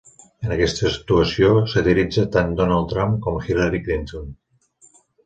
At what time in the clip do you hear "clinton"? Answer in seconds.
3.89-4.33